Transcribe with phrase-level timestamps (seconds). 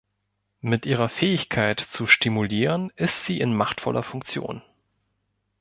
[0.61, 4.63] Mit ihrer Fähigkeit zu stimulieren ist sie in machtvoller Funktion“.